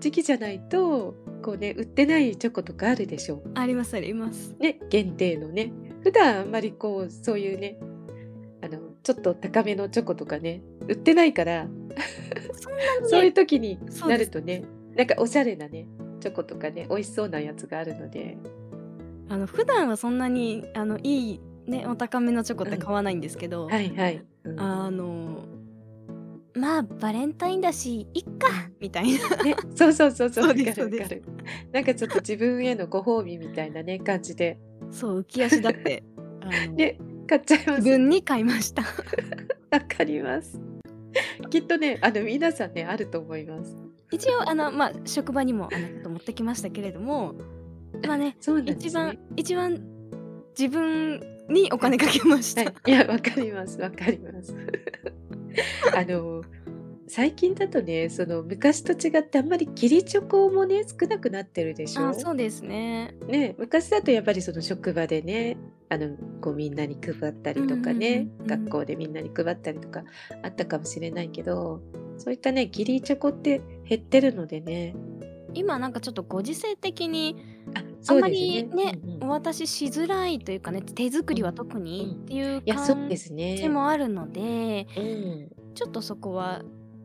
[0.00, 4.56] 時期じゃないと、こうね、売ってないチョコとかあるでしょありますあります。
[4.58, 5.72] ね、限定のね。
[6.02, 7.78] 普段あんまりこう、そういうね、
[9.02, 11.66] ちょっと高めのチョコとかね、売ってないから、
[13.04, 14.64] そういう時になるとね、
[14.96, 15.86] なんかおしゃれなね、
[16.20, 18.38] チョコとかね、美味しそうなやつがあるので、
[19.28, 24.24] あの普段はそんなにあのいいねお高めのチョコって買わないんですけど、はいはい。
[24.44, 24.60] うん。
[24.60, 25.44] あの
[26.54, 28.48] まあバレンタインだしいっか
[28.80, 29.36] みたいな。
[29.44, 31.22] ね、そうそうそうそう、わかるわかる。
[31.72, 34.58] なんかちょっと自分へのご褒美みたいなね、感じで、
[34.90, 36.02] そう浮き足だって
[36.74, 37.70] ね、買っちゃいます。
[37.78, 38.82] 自分に買いました。
[39.70, 40.58] わかります。
[41.50, 43.76] きっとね、あの皆さんね、あると思います。
[44.10, 47.34] 一応あのまあ職場にもあの持ってきましたけれども
[48.06, 49.18] まあね そうなんです一番ね。
[49.36, 49.80] 一番
[50.58, 51.20] 自分
[51.50, 52.64] にお金かけました。
[52.64, 54.54] はい、いや、わかります、わかります。
[55.94, 56.42] あの、
[57.06, 62.08] 最近だとね、その昔と違ってあんまり義理チョコもね、少なくなってるでしょ？
[62.08, 63.14] あそうですね。
[63.26, 65.56] ね、昔だとやっぱりその職場でね
[65.90, 70.02] あのこうみんなに配ったりとかね、うんうんうんうん学校でみんなに配ったりとか
[70.42, 71.80] あったかもしれないけど
[72.16, 74.94] そういったね義理チョコって減ってるのでね。
[75.54, 77.36] 今なんかちょっとご時世的に
[77.74, 82.22] ああんまりねうんうんお渡ししづらいというかね手作りは特にうん。
[82.22, 83.56] っていういやそう感ですね。
[83.56, 85.48] じもあるのでうん。
[85.74, 86.62] ちょっとそこは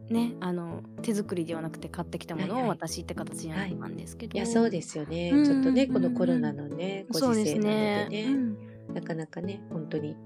[0.10, 2.70] ねあの手作りではなくて買ってきたものはいはい。
[2.70, 4.40] を私って形になったんですけど、い。
[4.40, 5.54] やそうですよね、うんうんうんうん。
[5.54, 8.08] ちょっとねこのコロナのねご時世なのね。
[8.10, 8.32] でね。
[8.32, 10.18] うんなかなかね本当に。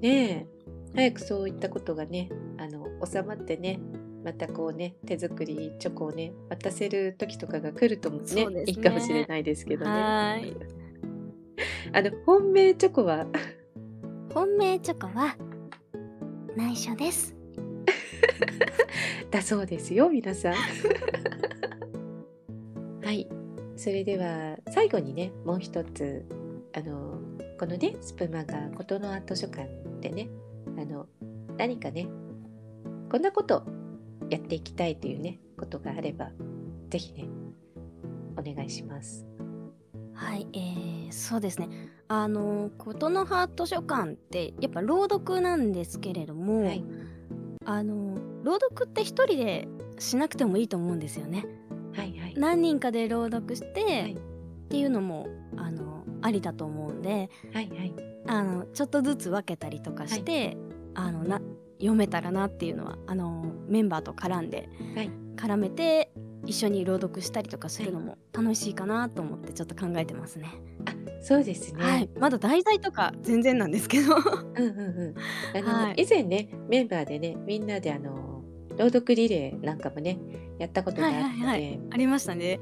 [0.00, 0.46] ねえ。
[0.94, 3.78] 早くそういったことがねあの収まってね
[4.24, 8.64] またこうね手作りチョコをね渡せる時とかが来るともねね。
[8.66, 9.90] いいかもしれないですけどね。
[9.90, 10.56] はーい。
[11.92, 13.26] あの本命チョコは？
[14.32, 15.36] 本命チョコは
[16.56, 17.36] 内緒です。
[19.30, 20.54] だそうですよ皆さん。
[23.04, 23.28] はい。
[23.76, 26.24] それでは最後にねもう一つ
[26.72, 27.20] あの
[27.58, 29.68] このねスプマガ琴の葉図書館
[30.00, 30.28] でね
[30.78, 31.06] あの
[31.56, 32.06] 何かね
[33.10, 33.64] こんなこと
[34.30, 36.30] やっていきたいというねことがあれば
[36.88, 37.28] ぜひね
[38.36, 39.26] お願いします。
[40.14, 41.68] はい、えー、そうですね。
[42.06, 46.84] あの琴の葉図書館ってやっぱ朗読なんですけれども、はい。
[47.64, 51.44] あの朗読って一人でしなくてもいいと思うんですよね。
[51.92, 52.34] はいはい。
[52.36, 54.12] 何人かで朗読して、はい。
[54.14, 54.18] っ
[54.68, 57.94] ていうのもあのありだと思うんではいはい。
[58.26, 60.56] あのちょっとずつ分けたりとかして、
[60.94, 61.40] あのな
[61.78, 65.10] 読めたらなっていうのはあのメンバーと絡んで、はい。
[65.36, 66.10] 絡めて
[66.44, 70.48] 一緒に朗読したりとかするのも楽しいかなと思ってちょっと考えてますね。
[70.86, 74.16] あそうですね、はい、まだ題材とか全然なんですけど。
[74.16, 75.58] うんうんうん。
[75.58, 76.02] あの、はい。
[76.02, 78.42] 以前ね、メンバーでね、みんなであの、
[78.76, 80.18] 朗読リレーなんかもね、
[80.58, 81.80] やったことがあったので、はいはい。
[81.90, 82.60] ありましたね。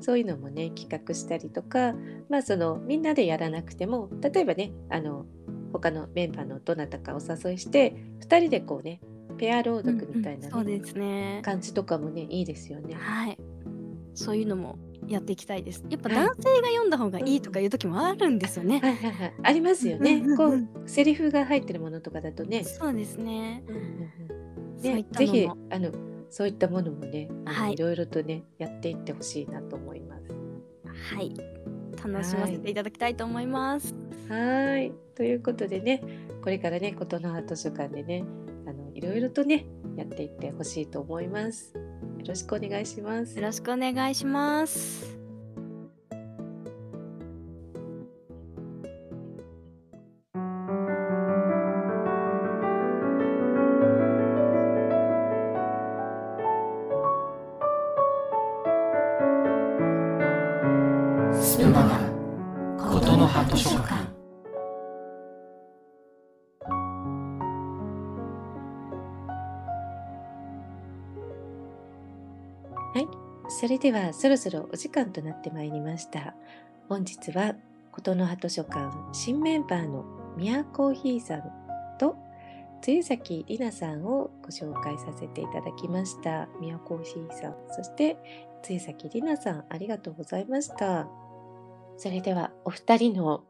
[0.00, 1.94] そういうのもね、企画したりとか、
[2.28, 5.26] まあその、みんなでやらなくても、例えばね、あの、
[5.72, 9.00] 他のメンバーのどなたかお誘いして、2人でこうね、
[9.38, 11.40] ペア朗読みたいな、ねそうですね。
[11.44, 12.94] 感じとかもね、いいですよね。
[12.94, 13.38] はい。
[14.14, 15.84] そういうのもやっていきたいです。
[15.90, 18.80] やっぱはい男性が読んだ方がいいとかいう時もあるんですよね。
[18.80, 19.34] はいはいはい。
[19.42, 20.56] ありますよねうんうんう。
[20.56, 23.62] んこう、セリフが入ってるものとかだとね、そうですね。
[23.68, 24.46] うんうんうん
[24.78, 25.90] そういねぜひあの
[26.30, 30.22] そういったものもね、はいいろいろとねやっていってほしいなと思います。
[31.14, 31.34] はい。
[31.96, 33.94] 楽しませていただきたいと思います。
[34.28, 34.92] はーい。
[35.14, 36.02] ということでね、
[36.42, 38.24] これからね、琴の葉図書館でね、
[38.66, 39.66] あのいろいろとね
[39.96, 41.72] やっていってほしいと思います。
[41.74, 41.80] よ
[42.26, 43.42] ろしくお願いしますよ。
[43.42, 45.15] ろしくお願いします。
[61.66, 63.94] スプマガ琴の葉図書館
[72.94, 73.08] はい
[73.48, 76.34] それではそろそろお時間となってまいりました。
[76.88, 77.56] 本日は
[77.90, 80.04] 琴の葉図書館新メンバーの
[80.36, 81.42] ミヤコーヒーさん
[81.98, 82.16] と
[82.80, 86.46] 露崎里奈さんをご紹介させていただきました。
[86.60, 88.16] 宮コーヒーさん、そして
[88.62, 91.25] 露崎里奈さん、ありがとうございました。
[91.98, 93.44] それではお二人の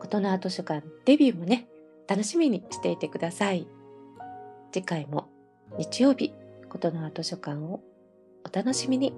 [0.00, 1.66] ことの図書館デビューもね、
[2.06, 3.66] 楽しみにしていてください。
[4.72, 5.28] 次回も
[5.76, 6.32] 日曜日、
[6.68, 7.80] ことの図書館を
[8.44, 9.12] お楽しみに。